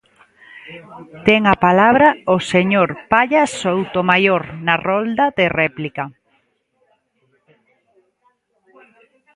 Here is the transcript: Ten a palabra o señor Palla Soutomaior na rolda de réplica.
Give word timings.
Ten 1.27 1.41
a 1.53 1.55
palabra 1.65 2.07
o 2.35 2.37
señor 2.51 2.89
Palla 3.11 3.43
Soutomaior 3.59 4.43
na 4.65 4.75
rolda 4.87 5.25
de 5.37 5.45
réplica. 5.59 6.03